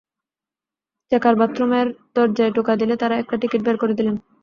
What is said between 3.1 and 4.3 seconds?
একটা টিকিট বের করে দিলেন।